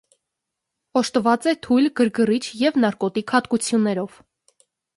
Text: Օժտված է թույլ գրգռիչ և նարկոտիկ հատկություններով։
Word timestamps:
Օժտված 1.01 1.45
է 1.51 1.53
թույլ 1.67 1.91
գրգռիչ 2.01 2.41
և 2.63 2.81
նարկոտիկ 2.85 3.37
հատկություններով։ 3.37 4.21